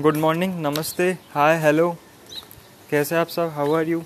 Good 0.00 0.16
morning, 0.16 0.52
नमस्ते, 0.62 1.04
हाय, 1.32 1.56
hello, 1.60 1.90
कैसे 2.90 3.14
आप 3.16 3.28
सब? 3.28 3.50
हाउ 3.54 3.72
आर 3.74 3.88
यू 3.88 4.02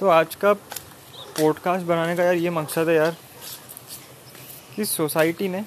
तो 0.00 0.08
आज 0.08 0.34
का 0.34 0.52
पॉडकास्ट 0.52 1.86
बनाने 1.86 2.14
का 2.16 2.24
यार 2.24 2.34
ये 2.34 2.50
मकसद 2.50 2.88
है 2.88 2.94
यार 2.94 3.16
कि 4.76 4.84
सोसाइटी 4.84 5.48
ने 5.48 5.64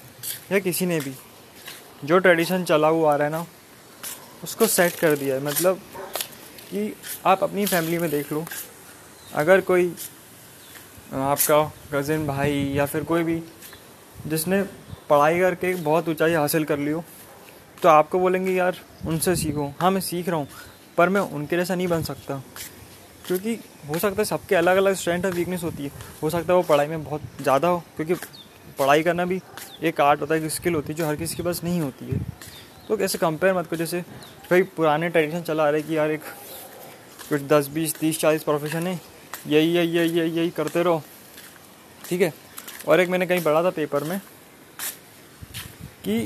या 0.51 0.60
किसी 0.60 0.85
ने 0.85 0.99
भी 0.99 1.13
जो 2.06 2.19
ट्रेडिशन 2.19 2.63
चला 2.63 2.87
हुआ 2.87 3.13
आ 3.13 3.15
रहा 3.15 3.28
है 3.28 3.31
ना, 3.31 3.46
उसको 4.44 4.67
सेट 4.67 4.96
कर 4.96 5.17
दिया 5.17 5.36
है। 5.36 5.44
मतलब 5.44 5.81
कि 6.70 6.96
आप 7.26 7.44
अपनी 7.44 7.65
फैमिली 7.65 7.97
में 7.97 8.10
देख 8.12 8.31
लो, 8.33 8.46
अगर 9.33 9.62
कोई 9.62 9.94
आपका 11.13 11.63
कज़िन 11.94 12.26
भाई 12.28 12.63
या 12.76 12.86
फिर 12.86 13.04
कोई 13.04 13.24
भी 13.24 13.42
जिसने 14.28 14.62
पढ़ाई 15.10 15.40
करके 15.40 15.76
बहुत 15.76 16.09
ऊंचाई 16.09 16.34
हासिल 16.34 16.63
कर 16.63 16.80
ली 16.80 16.91
हो 16.91 17.04
तो 17.86 17.90
आपको 17.90 18.20
बोलेंगे, 18.20 18.52
यार, 18.52 18.76
उनसे 19.08 19.36
सीखो। 19.36 19.66
हाँ 19.82 19.90
मैं 19.91 20.00
सीख 20.02 20.30
रहा 20.30 20.38
हूँ, 20.38 20.48
पर 20.98 21.09
मैं 21.09 21.22
उनके 21.22 21.58
जैसा 21.58 21.76
नहीं 21.76 21.88
बन 21.88 22.04
सकता। 22.04 22.42
क्योंकि 23.28 23.54
हो 23.90 24.00
सकता 24.00 24.22
है 24.22 24.26
सबके 24.26 24.55
अलग 24.55 24.78
अलग 24.78 24.94
स्ट्रेंथ 24.94 25.26
और 25.26 25.32
वीकनेस 25.32 25.64
होती 25.64 25.84
है। 25.84 25.92
हो 26.23 26.30
सकता 26.30 26.54
है 26.54 26.58
वो 26.58 26.64
पढ़ाई 26.64 26.88
में 26.88 27.04
बहुत 27.04 27.22
ज़्यादा 27.42 27.68
हो, 27.68 27.84
क्योंकि 27.95 28.14
पढ़ाई 28.80 29.04
करना 29.04 29.26
भी 29.26 29.42
एक 29.84 30.02
आर्ट 30.02 30.22
होता 30.22 30.36
है, 30.36 30.44
एक 30.44 30.52
स्किल 30.52 30.76
होती 30.76 30.94
है, 30.94 30.98
जो 30.98 31.08
हर 31.08 31.16
किसी 31.16 31.36
के 31.36 31.44
पास 31.44 31.64
नहीं 31.64 31.82
होती 31.82 32.06
है। 32.06 32.20
तो 32.88 32.98
कैसे 32.98 33.18
कंपेयर 33.18 33.54
मत 33.54 33.68
करो, 33.68 33.78
जैसे 33.78 34.02
भाई 34.50 34.64
पुराने 34.64 35.09
ट्रेडिशन 35.09 35.42
चला 35.42 35.67
आ 35.67 35.70
रहे 35.70 35.81
कि, 35.81 35.98
यार, 35.98 36.12
एक 36.12 36.22
कुछ 37.30 37.42
दस, 37.42 37.67
बीस, 37.67 37.95
तीस, 37.95 38.20
चालीस 38.20 38.44
प्रोफेशन 38.44 38.88
है। 38.88 39.00
यही 39.48 39.73
यही 39.73 39.98
यही 39.98 40.20
यही 40.20 40.31
यही 40.31 40.50
करते 40.50 40.84
रहो। 40.84 41.02
ठीक 42.09 42.22
है? 42.22 42.34
और 42.88 43.00
एक 43.00 43.09
मैंने 43.09 43.28
कहीं 43.28 43.44
पढ़ा 43.44 43.64
था 43.64 43.70
पेपर 43.70 44.04
में 44.04 44.20
कि 46.04 46.26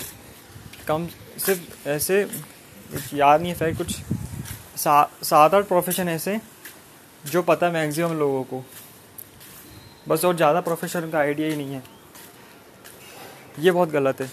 कम 0.87 1.07
सिर्फ़ 1.39 1.87
ऐसे, 1.89 2.23
कुछ 2.23 3.13
याद 3.13 3.41
नहीं 3.41 3.53
है 3.53 3.73
कुछ 3.75 3.95
सात 4.77 5.53
आठ 5.53 5.65
प्रोफेशन 5.67 6.09
ऐसे 6.09 6.39
जो 7.23 7.41
पता 7.43 7.67
है 7.67 7.73
मैक्सिमम 7.73 8.13
लोगों 8.19 8.43
को। 8.43 8.63
बस 10.07 10.25
और 10.25 10.35
ज़्यादा 10.35 10.61
प्रोफेशन 10.61 11.09
का 11.11 11.19
आइडिया 11.19 11.47
ही 11.47 11.55
नहीं 11.55 11.73
है। 11.73 11.83
ये 13.59 13.71
बहुत 13.71 13.89
गलत 13.89 14.21
है। 14.21 14.29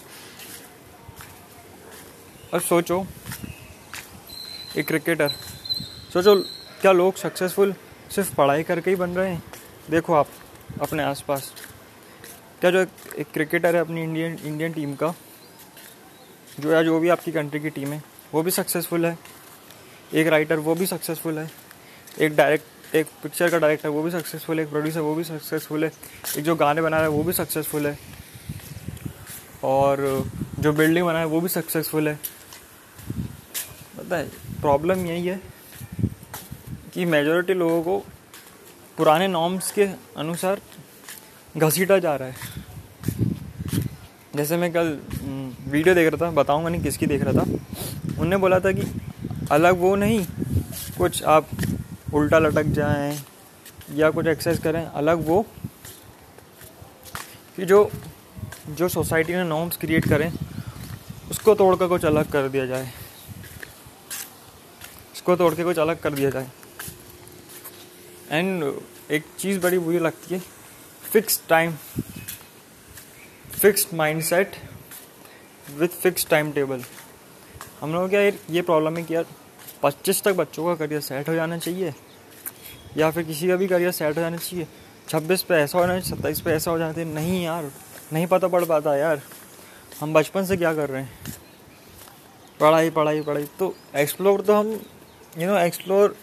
अब 2.53 2.61
सोचो, 2.61 3.05
एक 4.77 4.87
क्रिकेटर 4.87 5.29
सोचो 6.13 6.35
क्या 6.81 6.91
लोग 6.91 7.15
सक्सेसफुल 7.15 7.73
सिर्फ़ 8.11 8.33
पढ़ाई 8.35 8.63
करके 8.63 8.89
ही 8.89 8.95
बन 8.95 9.09
रहे 9.11 9.29
हैं? 9.29 9.43
देखो 9.89 10.13
आप, 10.13 10.27
अपने 10.81 11.03
आसपास। 11.03 11.51
क्या 12.61 12.71
जो 12.71 12.81
एक 12.81 13.27
क्रिकेटर 13.33 13.75
है 13.75 13.81
अपनी 13.81 14.03
इंडियन 14.03 14.37
इंडियन 14.39 14.73
टीम 14.73 14.93
का 14.95 15.13
जो 16.59 16.71
या 16.71 16.83
जो 16.83 16.99
भी 16.99 17.09
आपकी 17.09 17.31
कंट्री 17.31 17.59
की 17.59 17.69
टीम 17.69 17.93
है, 17.93 18.03
वो 18.33 18.43
भी 18.43 18.51
सक्सेसफुल 18.51 19.05
है। 19.05 19.19
एक 20.13 20.27
राइटर 20.27 20.59
वो 20.59 20.75
भी 20.75 20.85
सक्सेसफुल 20.85 21.39
है। 21.39 21.51
एक 22.19 22.35
डायरेक्ट 22.35 22.95
एक 22.95 23.05
पिक्चर 23.23 23.49
का 23.49 23.57
डायरेक्टर 23.57 23.89
वो 23.89 24.03
भी 24.03 24.11
सक्सेसफुल 24.11 24.59
है। 24.59 24.63
एक 24.63 24.69
प्रोड्यूसर 24.69 24.99
वो 24.99 25.15
भी 25.15 25.23
सक्सेसफुल 25.23 25.83
है। 25.83 25.91
एक 26.37 26.43
जो 26.43 26.55
गाने 26.55 26.81
बना 26.81 26.97
रहा 26.97 27.05
है, 27.05 27.11
वो 27.11 27.23
भी 27.23 27.33
सक्सेसफुल 27.33 27.87
है। 27.87 27.99
और 29.63 30.25
जो 30.59 30.73
बिल्डिंग 30.73 31.05
बना 31.05 31.19
है, 31.19 31.25
वो 31.25 31.41
भी 31.41 31.49
सक्सेसफुल 31.49 32.07
है। 32.07 32.19
पता 33.97 34.17
है 34.17 34.29
प्रॉब्लम 34.61 35.05
यही 35.05 35.27
है 35.27 35.41
कि 36.93 37.05
मेजोरिटी 37.05 37.53
लोगों 37.53 37.83
को 37.83 37.99
पुराने 38.97 39.27
नॉर्म्स 39.27 39.71
के 39.71 39.89
अनुसार 40.17 40.61
घसीटा 41.57 41.99
जा 41.99 42.15
रहा 42.15 42.27
है। 42.27 42.35
जैसे 44.37 44.57
मैं 44.57 44.71
कल 44.73 44.87
वीडियो 45.67 45.93
देख 45.95 46.11
रहा 46.13 46.25
था, 46.25 46.31
बताऊँगा 46.31 46.69
नहीं 46.69 46.81
किसकी 46.83 47.05
देख 47.05 47.21
रहा 47.23 47.33
था। 47.33 48.21
उनने 48.21 48.37
बोला 48.37 48.59
था 48.59 48.71
कि 48.71 48.83
अलग 49.51 49.77
वो 49.79 49.95
नहीं, 49.95 50.25
कुछ 50.97 51.23
आप 51.23 51.49
उल्टा 52.13 52.39
लटक 52.39 52.65
जाएँ 52.73 53.17
या 53.95 54.09
कुछ 54.11 54.27
एक्सरसाइज 54.27 54.59
करें, 54.59 54.83
अलग 54.83 55.25
वो 55.27 55.41
कि 57.55 57.65
जो 57.65 57.89
जो 58.69 58.87
सोसाइटी 58.89 59.33
ने 59.33 59.43
नॉर्म्स 59.43 59.77
क्रिएट 59.77 60.07
करें, 60.09 60.31
उसको 61.31 61.55
तोड़ 61.55 61.75
कर 61.75 61.87
कुछ 61.87 62.05
अलग 62.05 62.31
कर 62.31 62.49
दिया 62.49 62.65
जाए। 62.65 62.91
उसको 65.13 65.35
तोड़ 65.35 65.53
के 65.55 65.63
कुछ 65.63 65.79
अलग 65.79 65.99
कर 65.99 66.13
दिया 66.13 66.29
जाए। 66.29 66.49
एंड 68.31 68.63
एक 69.11 69.25
चीज़ 69.39 69.59
बड़ी 69.59 69.79
बुरी 69.79 69.99
लगती 69.99 70.35
है, 70.35 70.41
fix 71.11 71.41
time. 71.49 71.73
Fixed 73.57 73.93
mindset 73.97 74.55
with 75.77 75.95
fix 76.01 76.27
time 76.29 76.51
table 76.51 76.81
हम 77.79 77.93
लोगों 77.93 78.09
क्या 78.09 78.21
ये 78.21 78.61
प्रॉब्लम 78.61 78.97
है 78.97 79.03
कि 79.03 79.15
यार 79.15 79.25
पच्चीस 79.83 80.21
तक 80.23 80.33
बच्चों 80.35 80.65
का 80.65 80.75
करियर 80.75 81.01
सेट 81.01 81.29
हो 81.29 81.33
जाना 81.35 81.57
चाहिए, 81.57 81.93
या 82.97 83.09
फिर 83.11 83.23
किसी 83.23 83.47
का 83.47 83.55
भी 83.55 83.67
करियर 83.67 83.91
सेट 83.91 84.17
हो 84.17 84.21
जाना 84.21 84.37
चाहिए। 84.37 84.67
छब्बीस 85.09 85.43
पे 85.43 85.55
ऐसा 85.55 85.79
होना 85.79 85.99
चाहिए, 85.99 86.09
सत्ताईस 86.09 86.41
पे 86.41 86.51
ऐसा 86.51 86.71
हो 86.71 86.77
जाते 86.77 87.05
नहीं 87.05 87.43
यार, 87.43 87.71
नहीं 88.13 88.27
पता 88.27 88.47
पड़ 88.47 88.63
पाता 88.65 88.95
यार। 88.95 89.21
हम 89.99 90.13
बचपन 90.13 90.45
से 90.45 90.57
क्या 90.57 90.73
कर 90.73 90.89
रहे 90.89 91.01
हैं? 91.01 91.35
पढ़ाई 92.59 92.89
पढ़ाई 92.91 93.21
पढ़ाई। 93.21 93.45
तो 93.59 93.75
एक्सप्लोर 93.95 94.41
तो 94.41 94.53
हम 94.53 94.71
यू 95.37 95.47
नो 95.47 95.57
एक्सप्लोर 95.57 96.15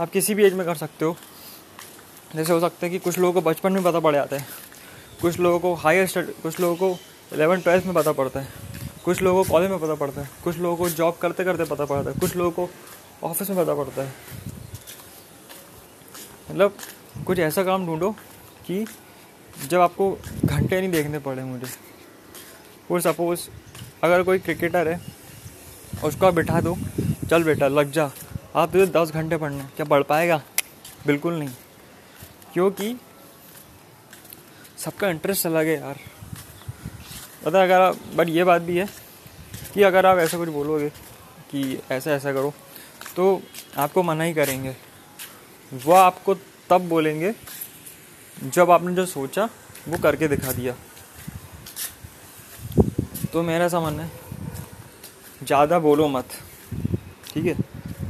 आप 0.00 0.10
किसी 0.10 0.34
भी 0.34 0.44
एज 0.44 0.54
में 0.54 0.66
कर 0.66 0.74
सकते 0.76 1.04
हो। 1.04 1.16
जैसे 2.36 2.52
हो 2.52 2.60
सकता 2.60 2.86
है 2.86 2.90
कि 2.90 2.98
कुछ 2.98 3.18
लोगों 3.18 3.32
को 3.32 3.50
बचपन 3.50 3.72
में 3.72 3.82
पता 3.82 4.00
पड़ 4.00 4.14
जाता 4.14 4.36
है। 4.36 4.46
कुछ 5.22 5.40
लोगों 5.40 5.58
को 5.60 5.74
हायर 5.74 6.06
स्टडी 6.06 6.32
कुछ 6.32 6.60
लोगों 6.60 6.76
को 6.76 6.98
एलेवन 7.32 7.60
ट्वेल्थ 7.60 7.84
में 7.84 7.94
पता 7.94 8.12
पड़ता 8.12 8.40
है। 8.40 8.48
कुछ 9.04 9.22
लोगों 9.22 9.44
को 9.44 9.52
कॉलेज 9.52 9.70
में 9.70 9.78
पता 9.78 9.94
पड़ता 9.94 10.20
है। 10.20 10.30
कुछ 10.44 10.56
लोगों 10.56 10.76
को 10.76 10.88
जॉब 10.88 11.16
करते 11.16 11.44
करते 11.44 11.64
पता 11.64 11.84
पड़ता 11.84 12.10
है। 12.10 12.18
कुछ 12.18 12.36
लोगों 12.36 12.50
को 12.50 12.68
ऑफ़िस 13.26 13.50
में 13.50 13.64
पता 13.64 13.74
पड़ता 13.74 14.02
है। 14.02 14.12
मतलब 16.50 16.76
कुछ 17.26 17.38
ऐसा 17.38 17.64
काम 17.64 17.86
ढूंढो 17.86 18.10
कि 18.66 18.86
जब 19.68 19.80
आपको 19.80 20.18
घंटे 20.44 20.80
नहीं 20.80 20.90
देखने 20.90 21.18
पड़े 21.18 21.44
मुझे। 21.44 21.66
वो 22.90 23.00
सपोज़ 23.00 23.48
अगर 24.02 24.22
कोई 24.22 24.38
क्रिकेटर 24.38 24.88
है, 24.88 25.00
उसको 26.04 26.26
आप 26.26 26.34
बिठा 26.34 26.60
दो। 26.60 26.78
चल 27.30 27.44
बेटा, 27.44 27.68
लग 27.68 27.90
जा। 27.90 28.10
आप 28.56 28.72
तुझे 28.72 28.86
दस 28.86 29.10
घंटे 29.10 29.36
पढ़ने 29.36 29.64
क्या 29.64 29.84
पढ़ 29.84 30.02
पाएगा? 30.02 30.42
बिल्कुल 31.06 31.34
नहीं। 31.34 31.50
क्योंकि 32.52 33.00
सबका 34.84 35.08
इंटरेस्ट 35.08 35.46
अलग 35.46 35.66
है 35.66 35.74
यार। 35.74 35.98
पता 37.44 37.62
अगर 37.62 37.80
आप 37.80 37.98
बट 38.16 38.28
ये 38.28 38.44
बात 38.44 38.62
भी 38.62 38.76
है 38.78 38.88
कि 39.74 39.82
अगर 39.82 40.06
आप 40.06 40.18
ऐसा 40.18 40.38
कुछ 40.38 40.48
बोलोगे 40.50 40.88
कि 41.50 41.78
ऐसा 41.90 42.10
ऐसा 42.12 42.32
करो 42.32 42.52
तो 43.16 43.40
आपको 43.78 44.02
मना 44.02 44.24
ही 44.24 44.34
करेंगे। 44.34 44.74
वह 45.72 45.98
आपको 45.98 46.34
तब 46.70 46.88
बोलेंगे 46.88 47.34
जब 48.36 48.70
आपने 48.70 48.94
जो 48.94 49.06
सोचा, 49.06 49.48
वो 49.88 49.98
करके 49.98 50.28
दिखा 50.28 50.52
दिया। 50.52 50.74
तो 53.32 53.42
मेरा 53.42 53.64
ऐसा 53.64 53.80
मानना 53.80 54.02
है, 54.02 54.10
ज़्यादा 55.42 55.78
बोलो 55.78 56.08
मत, 56.08 56.28
ठीक 57.26 57.44
है? 57.44 57.54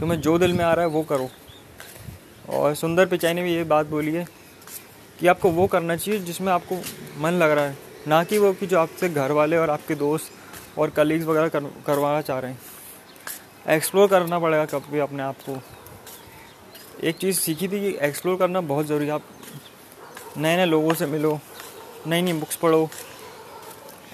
तुम्हें 0.00 0.20
जो 0.20 0.38
दिल 0.38 0.52
में 0.52 0.64
आ 0.64 0.72
रहा 0.74 0.84
है, 0.84 0.90
वो 0.90 1.02
करो। 1.04 1.28
और 2.50 2.74
सुंदर 2.74 3.06
पिचाई 3.06 3.34
ने 3.34 3.42
भी 3.42 3.54
ये 3.54 3.64
बात 3.66 3.86
बोली 3.86 4.14
है 4.14 4.26
कि 5.22 5.28
आपको 5.28 5.50
वो 5.50 5.66
करना 5.66 5.96
चाहिए 5.96 6.20
जिसमें 6.20 6.52
आपको 6.52 6.76
मन 7.22 7.32
लग 7.32 7.50
रहा 7.50 7.64
है। 7.64 7.76
ना 8.08 8.22
कि 8.24 8.38
वो 8.38 8.52
कि 8.52 8.66
जो 8.66 8.78
आपसे 8.78 9.08
घर 9.08 9.32
वाले 9.32 9.56
और 9.56 9.70
आपके 9.70 9.94
दोस्त 9.94 10.78
और 10.78 10.90
कलीग्स 10.90 11.26
वगैरह 11.26 11.48
कर, 11.48 11.64
करवाना 11.86 12.20
चाह 12.20 12.38
रहे 12.38 12.50
हैं। 12.50 12.60
एक्सप्लोर 13.68 14.08
करना 14.08 14.38
पड़ेगा 14.38 14.64
कभी 14.68 14.98
अपने 14.98 15.22
आप 15.22 15.36
को। 15.48 15.56
एक 17.02 17.16
चीज़ 17.16 17.38
सीखी 17.40 17.68
थी 17.68 17.80
कि 17.80 17.96
एक्सप्लोर 18.06 18.36
करना 18.38 18.60
बहुत 18.62 18.86
ज़रूरी 18.86 19.06
है। 19.06 19.12
आप 19.12 19.22
नए 20.38 20.56
नए 20.56 20.66
लोगों 20.66 20.94
से 20.94 21.06
मिलो 21.06 21.38
नई 22.06 22.22
नई 22.22 22.32
बुक्स 22.32 22.56
पढ़ो। 22.56 22.88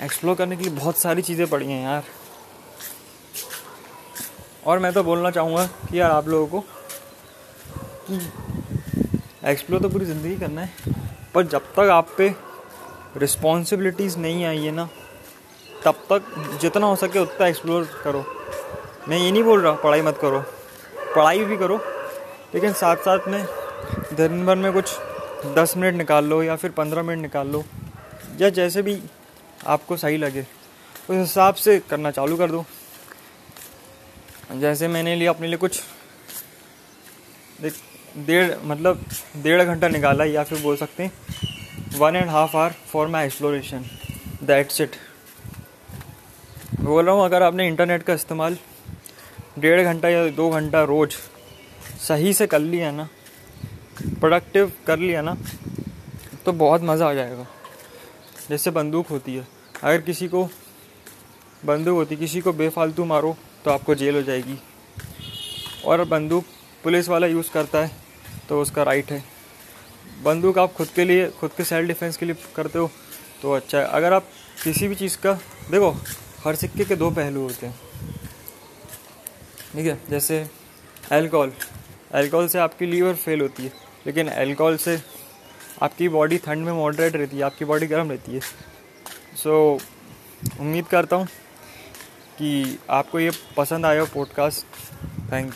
एक्सप्लोर 0.02 0.34
करने 0.36 0.56
के 0.56 0.64
लिए 0.64 0.72
बहुत 0.72 0.98
सारी 0.98 1.22
चीज़ें 1.22 1.46
पढ़ी 1.46 1.66
हैं 1.66 1.82
यार। 1.84 2.04
और 4.66 4.78
मैं 4.78 4.92
तो 4.92 5.02
बोलना 5.02 5.30
चाहूँगा 5.30 5.66
कि 5.66 6.00
यार 6.00 6.10
आप 6.10 6.28
लोगों 6.28 6.46
को 6.46 6.64
कि 8.10 8.20
एक्सप्लोर 9.50 9.80
तो 9.80 9.88
पूरी 9.88 10.04
ज़िंदगी 10.04 10.36
करना 10.36 10.60
है। 10.60 10.96
पर 11.34 11.46
जब 11.46 11.72
तक 11.74 11.90
आप 11.92 12.08
पे 12.18 12.34
रिस्पॉन्सिबिलिटीज़ 13.16 14.18
नहीं 14.18 14.44
आई 14.44 14.58
है 14.58 14.70
ना, 14.70 14.88
तब 15.84 15.94
तक 16.10 16.58
जितना 16.60 16.86
हो 16.86 16.96
सके 16.96 17.18
उतना 17.18 17.46
एक्सप्लोर 17.46 17.84
करो। 18.04 18.24
मैं 19.08 19.18
ये 19.18 19.30
नहीं 19.32 19.42
बोल 19.42 19.60
रहा, 19.60 19.72
पढ़ाई 19.74 20.02
मत 20.02 20.18
करो। 20.20 20.40
पढ़ाई 21.14 21.44
भी 21.44 21.56
करो, 21.56 21.76
लेकिन 22.54 22.72
साथ 22.72 22.96
साथ 22.98 23.28
में 23.28 23.44
दिन 24.12 24.44
भर 24.46 24.56
में 24.56 24.72
कुछ 24.72 24.96
दस 25.54 25.74
मिनट 25.76 25.94
निकाल 25.94 26.24
लो 26.24 26.42
या 26.42 26.56
फिर 26.56 26.70
पंद्रह 26.70 27.02
मिनट 27.02 27.22
निकाल 27.22 27.48
लो, 27.48 27.64
या 28.40 28.48
जैसे 28.50 28.82
भी 28.82 29.00
आपको 29.66 29.96
सही 29.96 30.16
लगे, 30.16 30.40
उस 30.40 31.16
हिसाब 31.16 31.54
से 31.56 31.78
करना 31.80 32.10
चालू 32.10 32.36
कर 32.36 32.50
दो। 32.50 32.64
जैसे 34.52 34.88
मैंने 34.88 35.14
लिया, 35.16 35.30
अपने 35.30 35.46
लिए 35.46 35.56
कुछ 35.56 35.82
डेढ़ 38.18 38.52
मतलब 38.64 39.04
डेढ़ 39.36 39.62
घंटा 39.62 39.88
निकाला 39.88 40.24
या 40.24 40.42
फिर 40.44 40.60
बोल 40.62 40.76
सकते 40.76 41.02
हैं 41.02 41.98
one 41.98 42.16
and 42.16 42.28
half 42.28 42.56
hour 42.56 42.74
for 42.86 43.08
my 43.08 43.26
exploration 43.26 43.84
that's 44.42 44.80
it 44.80 44.96
बोल 46.80 47.04
रहा 47.04 47.14
हूँ, 47.14 47.24
अगर 47.24 47.42
आपने 47.42 47.66
इंटरनेट 47.68 48.02
का 48.02 48.14
इस्तेमाल 48.14 48.56
डेढ़ 49.58 49.82
घंटा 49.82 50.08
या 50.08 50.26
दो 50.30 50.48
घंटा 50.50 50.82
रोज 50.84 51.14
सही 52.00 52.32
से 52.34 52.46
कर 52.46 52.58
लिया 52.60 52.90
ना 52.92 53.08
प्रोडक्टिव 54.20 54.72
कर 54.86 54.98
लिया 54.98 55.22
ना 55.22 55.36
तो 56.44 56.52
बहुत 56.54 56.82
मज़ा 56.82 57.08
आ 57.10 57.14
जाएगा। 57.14 57.46
जैसे 58.50 58.70
बंदूक 58.70 59.06
होती 59.06 59.34
है। 59.34 59.46
अगर 59.82 60.00
किसी 60.00 60.28
को, 60.28 60.44
बंदूक 61.66 61.94
होती, 61.94 62.16
किसी 62.16 62.40
को 62.40 62.52
बेफालतू 62.52 63.04
मारो 63.04 63.36
तो 63.64 63.70
आपको 63.70 63.94
जेल 63.94 64.14
हो 64.14 64.22
जाएगी। 64.22 64.58
और 65.84 66.04
बंदूक 66.04 66.44
पुलिस 66.84 67.08
वाला 67.08 67.26
यूज़ 67.26 67.50
करता 67.50 67.78
है। 67.78 67.90
तो 68.48 68.60
उसका 68.62 68.82
राइट 68.82 69.10
है। 69.12 69.22
बंदूक 70.24 70.58
आप 70.58 70.72
खुद 70.72 70.88
के 70.88 71.04
लिए 71.04 71.28
खुद 71.30 71.50
के 71.56 71.64
सेल्फ 71.64 71.88
डिफेंस 71.88 72.16
के 72.16 72.26
लिए 72.26 72.36
करते 72.56 72.78
हो 72.78 72.90
तो 73.42 73.52
अच्छा 73.52 73.78
है। 73.78 73.84
अगर 73.84 74.12
आप 74.12 74.28
किसी 74.64 74.88
भी 74.88 74.94
चीज़ 74.94 75.16
का 75.16 75.32
देखो 75.70 75.90
हर 76.44 76.54
सिक्के 76.54 76.84
के 76.84 76.96
दो 76.96 77.10
पहलू 77.10 77.42
होते 77.42 77.66
हैं। 77.66 77.78
ठीक 79.72 79.86
है 79.86 79.98
जैसे 80.10 80.46
अल्कोहल 81.12 81.52
अल्कोहल 82.12 82.48
से 82.48 82.58
आपकी 82.58 82.86
लीवर 82.86 83.14
फेल 83.14 83.40
होती 83.40 83.62
है 83.62 83.72
लेकिन 84.06 84.28
अल्कोहल 84.28 84.76
से 84.76 84.98
आपकी 85.82 86.08
बॉडी 86.08 86.38
ठंड 86.38 86.64
में 86.64 86.72
मॉडरेट 86.72 87.16
रहती 87.16 87.36
है 87.36 87.42
आपकी 87.42 87.64
बॉडी 87.64 87.86
गर्म 87.86 88.10
रहती 88.10 88.32
है। 88.32 88.40
सो 89.36 89.78
so, 89.78 90.60
उम्मीद 90.60 90.86
करता 90.86 91.16
हूँ 91.16 91.26
कि 92.38 92.78
आपको 92.90 93.20
ये 93.20 93.30
पसंद 93.56 93.86
आया 93.86 94.00
हो 94.00 94.06
पॉडकास्ट 94.06 94.66
थैंक 95.32 95.32
यू 95.32 95.46